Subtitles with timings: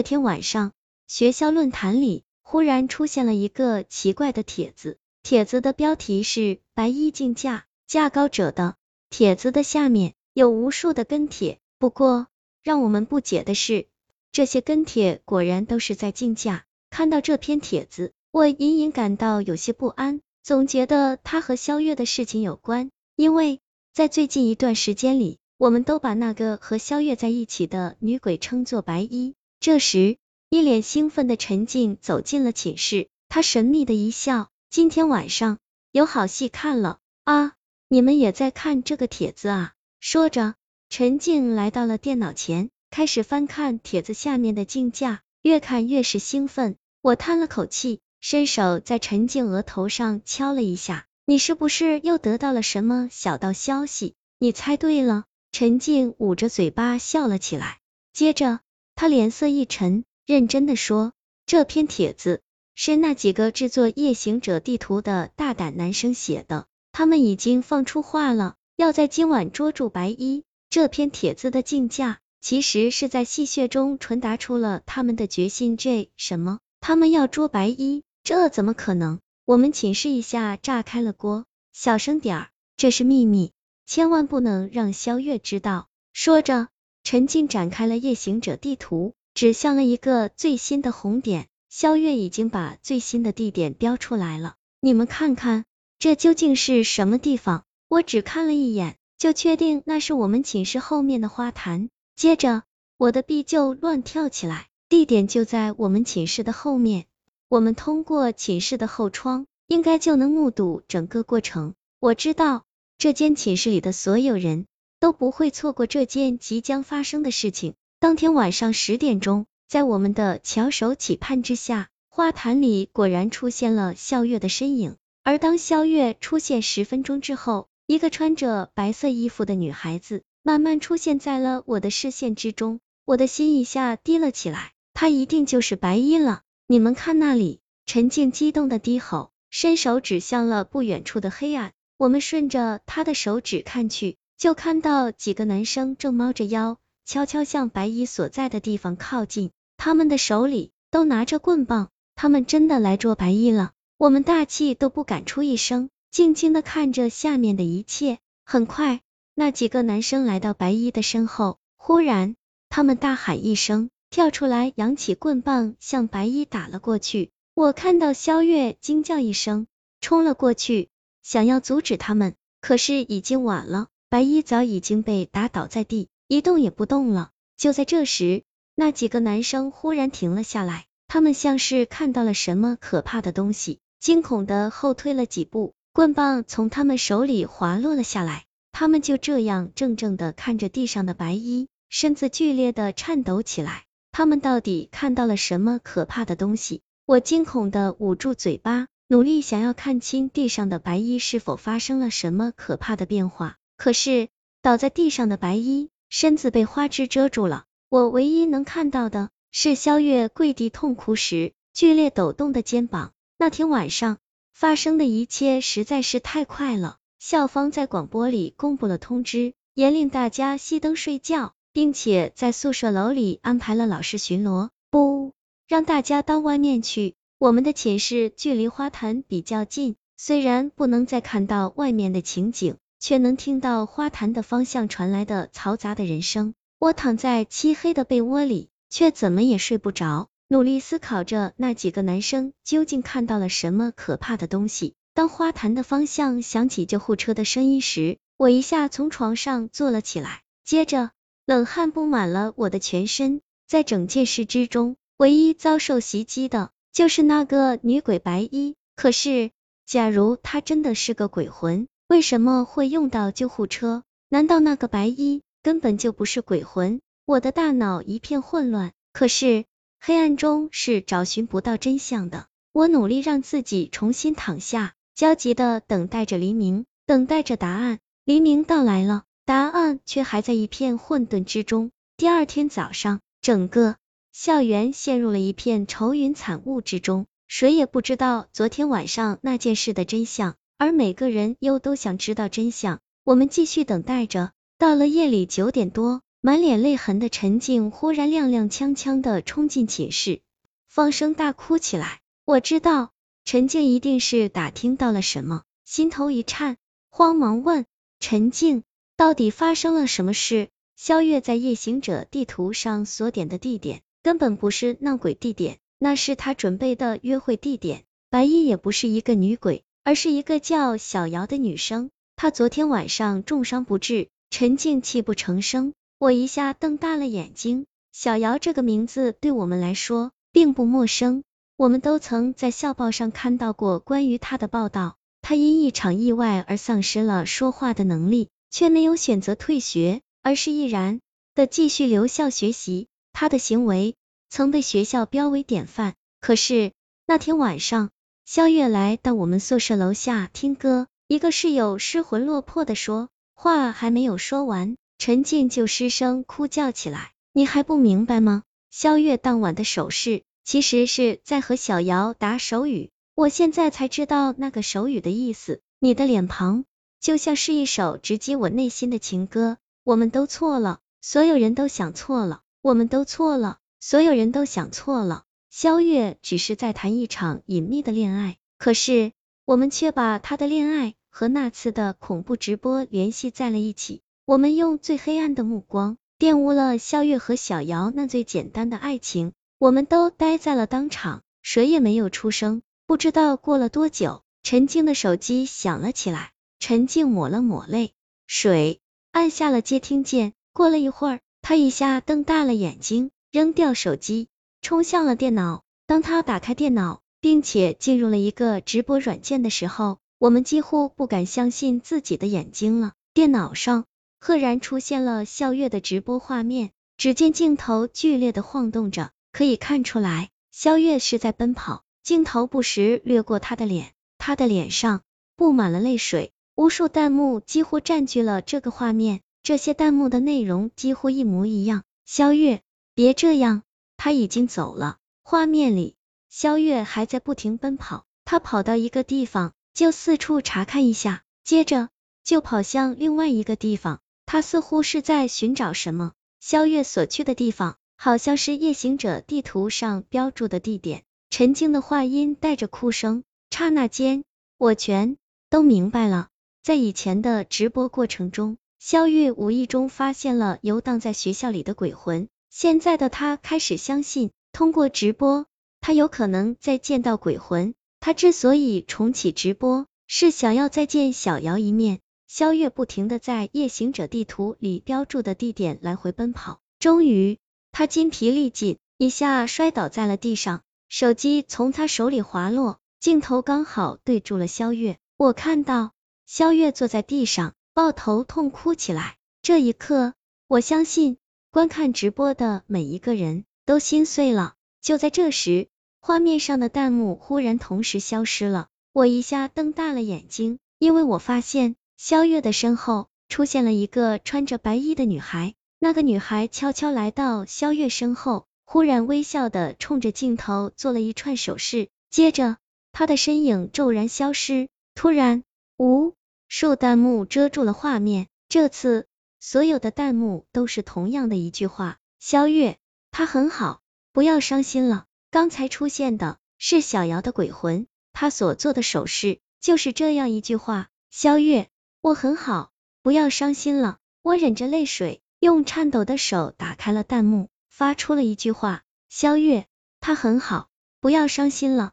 [0.00, 0.72] 这天晚上，
[1.08, 8.76] 学校论坛里忽然出现了一个奇怪的帖子，帖子的标题是“白衣竞价，价高者得”。
[9.10, 12.28] 帖子的下面有无数的跟帖，不过
[12.62, 13.88] 让我们不解的是，
[14.32, 16.64] 这些跟帖果然都是在竞价。
[16.88, 23.60] 看到这篇帖子，我隐隐感到有些不安，总觉得他和萧月的事情有关，因为
[23.92, 29.34] 在最近一段时间里，我们都把那个和萧月在一起的女鬼称作白衣。
[29.60, 30.16] 这时，
[30.48, 35.58] 一脸兴奋的陈静走进了寝室，她神秘的一笑：“今天晚上
[35.92, 37.52] 有好戏看了啊！
[37.86, 40.54] 你们也在看这个帖子啊？”说着，
[40.88, 46.76] 陈静来到了电脑前，开始翻看帖子下面的竞价，越看越是兴奋。
[47.02, 55.24] 我叹了口气，伸手在陈静额头上敲了一下：“你是不是又得到了什么小道消息？”你猜对了。
[55.52, 57.80] 陈静捂着嘴巴笑了起来，
[58.14, 58.60] 接着。
[59.00, 61.14] 他脸色一沉，认真的说
[61.46, 62.42] ：“这篇帖子
[62.74, 70.44] 是那几个制作夜行者地图的大胆男生写的，他们已经放出话了，要在今晚捉住白衣。
[70.68, 75.78] 这篇帖子的竞价，其实是在戏谑中传达出了他们的决心。
[75.78, 76.58] 这什么？
[76.82, 78.02] 他们要捉白衣？
[78.22, 79.18] 这怎么可能？
[79.46, 81.46] 我们寝室一下炸开了锅！
[81.72, 83.52] 小声点儿，这是秘密，
[83.86, 86.68] 千万不能让萧月知道。”说着。
[87.02, 91.48] 陈静展开了夜行者地图，指向了一个最新的红点。
[91.68, 95.64] 萧月已经把最新的地点标出来了，你们看看，
[95.98, 97.64] 这究竟是什么地方？
[97.88, 101.88] 我只看了一眼，就确定那是我们寝室后面的花坛。
[102.16, 102.64] 接着，
[102.96, 107.06] 我的臂就乱跳起来，地点就在我们寝室的后面。
[107.48, 111.74] 我们通过寝室的后窗，应该就能目睹整个过程。
[112.00, 112.64] 我知道，
[112.98, 114.66] 这间寝室里的所有人。
[115.00, 117.74] 都不会错过这件即将发生的事情。
[117.98, 124.96] 当天晚上十点钟，在我们的翘首企盼之下，花坛里果然出现了肖月的身影。
[125.22, 134.72] 而当肖月出现十分钟之后，一个穿着白色衣服的女孩子慢慢出现在了我的视线之中，我的心一下低了起来。
[134.92, 136.42] 她一定就是白衣了！
[136.66, 137.60] 你们看那里！
[137.86, 141.72] 陈静激动的低吼，伸手指向了不远处的黑暗。
[141.96, 144.16] 我们顺着她的手指看去。
[144.40, 153.72] 就看到几个男生正猫着腰，悄悄向白衣所在的地方靠近，他们的手里都拿着棍棒，他们真的来捉白衣了。
[153.98, 158.18] 我们大气都不敢出一声，静静的看着下面的一切。
[158.46, 159.02] 很快，
[159.34, 162.34] 那几个男生来到白衣的身后，忽然，
[162.70, 167.30] 他们大喊一声，跳出来，扬起棍棒向白衣打了过去。
[167.52, 169.66] 我看到萧月惊叫一声，
[170.00, 170.88] 冲了过去，
[171.22, 173.88] 想要阻止他们，可是已经晚了。
[174.10, 177.30] 白衣早已经被打倒在地，一动也不动了。
[177.56, 178.42] 就在这时，
[178.74, 188.46] 那几个男生忽然停了下来，他们像是看到了什么可怕的东西，惊恐的后退了几步，棍棒从他们手里滑落了下来。
[188.72, 193.84] 他们就这样怔怔的看着地上的白衣，身子剧烈的颤抖起来。
[194.10, 196.82] 他们到底看到了什么可怕的东西？
[197.06, 203.56] 我惊恐的捂住嘴巴，努力想要看清地上的白衣是否发生了什么可怕的变化。
[203.80, 204.28] 可是
[204.60, 213.12] 倒在地上的白衣身子被花枝遮住了，我唯一能看到的是萧月跪地痛哭时剧烈抖动的肩膀。
[213.38, 214.18] 那天晚上
[214.52, 216.98] 发生的一切实在是太快了。
[217.18, 225.32] 校方在广播里公布了通知，严令大家熄灯睡觉，并且在宿舍楼里安排了老师巡逻，不
[225.66, 227.14] 让大家到外面去。
[227.38, 232.76] 我们的寝室距离花坛比较近，虽然不能再看到外面的情景。
[233.00, 236.54] 却能听到花坛的方向传来的嘈杂的人声。
[236.78, 244.94] 我躺在漆黑的被窝里，却怎么也睡不着，努力思考着那几个男生究竟看到了什么可怕的东西。
[245.12, 251.10] 当花坛的方向响起救护车的声音时，我一下从床上坐了起来，接着
[251.44, 253.40] 冷汗布满了我的全身。
[253.66, 258.76] 在整件事之中，唯一遭受袭击的就是那个女鬼白衣。
[258.96, 259.50] 可是，
[259.86, 261.86] 假如她真的是个鬼魂？
[262.10, 264.02] 为什么会用到救护车？
[264.28, 267.00] 难道那个白衣根本就不是鬼魂？
[267.24, 269.64] 我的大脑一片混乱，可是
[270.00, 272.48] 黑暗中是找寻不到真相的。
[272.72, 278.00] 我努力让自己重新躺下，焦急的等待着黎明，等待着答案。
[278.24, 281.92] 黎明到来了，答案却还在一片混沌之中。
[282.16, 283.94] 第二天早上，整个
[284.32, 290.56] 校园陷入了一片愁云惨雾之中，谁也不知道昨天晚上那件事的真相。
[290.80, 294.52] 而每个人又都想知道真相，我们继续等待着。
[294.78, 300.40] 到了夜里九点多，满脸泪痕的陈静忽然踉踉跄跄的冲进寝室，
[300.88, 302.20] 放声大哭起来。
[302.46, 303.10] 我知道
[303.44, 306.78] 陈静一定是打听到了什么，心头一颤，
[307.10, 307.84] 慌忙问
[308.18, 308.82] 陈静，
[309.18, 310.70] 到底发生了什么事？
[310.96, 318.04] 萧月在夜行者地图上所点的地点，根本不是闹鬼地点，那是他准备的约会地点。
[318.30, 322.10] 白衣也不是一个女鬼，而是一个叫小瑶的女生。
[322.36, 325.92] 她昨天晚上重伤不治，陈静泣不成声。
[326.18, 331.44] 我一下瞪大了眼睛，小瑶这个名字对我们来说并不陌生，
[331.76, 335.16] 我们都曾在校报上看到过关于她的报道。
[335.42, 341.20] 她因一场意外而丧失了说话的能力，却没有选择退学，而是毅然
[341.54, 343.08] 的继续留校学习。
[343.32, 344.16] 她的行为
[344.48, 346.14] 曾被学校标为典范。
[346.40, 346.92] 可是
[347.26, 348.10] 那天晚上，
[348.44, 354.96] 肖月来到我们宿舍楼下听歌，一个室友失魂落魄的说话还没有说完。
[355.18, 358.62] 陈静就失声哭叫起来，你还不明白吗？
[358.90, 363.10] 肖月当晚的手势，其实是在和小瑶打手语。
[363.34, 365.80] 我现在才知道那个手语的意思。
[366.00, 366.84] 你的脸庞
[367.20, 369.76] 就像是一首直击我内心的情歌。
[370.02, 375.44] 我们都错了，所有人都想错了，我们都错了，所有人都想错了。
[375.70, 379.30] 萧月只是在谈一场隐秘的恋爱，可是
[379.64, 384.20] 我们却把他的恋爱和那次的恐怖直播联系在了一起。
[384.44, 392.82] 我们用最黑暗的目光玷污了萧月和小瑶那最简单的爱情，我们都呆在了当场，谁也没有出声。
[393.06, 396.50] 不知道过了多久，陈静的手机响了起来，
[396.80, 398.12] 陈静抹了抹泪
[398.48, 399.00] 水，
[399.30, 400.52] 按下了接听键。
[400.72, 404.48] 过了一会儿，他一下瞪大了眼睛，扔掉手机，
[404.82, 405.82] 冲向了电脑。
[406.06, 413.12] 当他打开电脑，并且进入了一个直播软件的时候，我们几乎不敢相信自己的眼睛了。
[413.34, 414.04] 电脑上。
[414.42, 422.04] 赫然出现了笑月的直播画面，只见镜头剧烈的晃动着，可以看出来，肖月是在奔跑。
[422.22, 425.20] 镜头不时掠过他的脸，他的脸上
[425.56, 432.02] 布满了泪水，无数弹幕几乎占据了这个画面，这些弹幕的内容几乎一模一样。
[432.24, 432.80] 萧月，
[433.14, 433.82] 别这样，
[434.22, 435.16] 他已经走了。
[435.42, 436.14] 画面里，
[436.50, 442.10] 萧月还在不停奔跑，他跑到一个地方就四处查看一下，接着
[442.44, 444.20] 就跑向另外一个地方。
[444.44, 446.32] 他似乎是在寻找什么。
[446.60, 451.24] 萧月所去的地方，好像是夜行者地图上标注的地点。
[451.48, 454.44] 陈静的话音带着哭声，刹那间，
[454.76, 455.38] 我全
[455.70, 456.48] 都明白了。
[456.82, 462.50] 在以前的直播过程中，肖月无意中发现了游荡在学校里的鬼魂。
[462.70, 465.66] 现在的他开始相信，通过直播，
[466.00, 467.94] 他有可能再见到鬼魂。
[468.20, 472.20] 他之所以重启直播，是想要再见小瑶一面。
[472.46, 477.58] 萧月不停的在夜行者地图里标注的地点来回奔跑，终于，
[477.90, 485.18] 他筋疲力尽，一下摔倒在了地上，手机从他手里滑落，镜头刚好对住了萧月。
[485.36, 486.12] 我看到
[486.46, 489.36] 萧月坐在地上，抱头痛哭起来。
[489.60, 490.34] 这一刻，
[490.68, 491.36] 我相信
[491.72, 494.74] 观看直播的每一个人都心碎了。
[495.00, 495.86] 就在这时，
[496.20, 501.96] 画面上的弹幕忽然同时消失了，我一下瞪大了眼睛，因为我发现。
[502.16, 512.76] 萧月的身后出现了一个穿着白衣的女孩，那个女孩悄悄来到萧月身后，忽然微笑的冲着镜头做了一串手势，接着
[513.12, 514.90] 她的身影骤然消失。
[515.14, 515.64] 突然，
[515.96, 516.34] 无
[516.68, 519.26] 数弹幕遮住了画面，这次
[519.62, 522.98] 所有的弹幕都是同样的一句话：肖月，
[523.30, 524.00] 他很好，
[524.32, 525.26] 不要伤心了。
[525.50, 531.90] 刚才出现的是小瑶的鬼魂，他所做的手势就是这样一句话：肖月。
[532.22, 532.90] 我很好，
[533.22, 534.18] 不要伤心了。
[534.40, 539.86] 我忍着泪水，用颤抖的手打开了弹幕，发出了一句话：肖月，
[540.20, 540.88] 他很好，
[541.20, 542.12] 不要伤心了。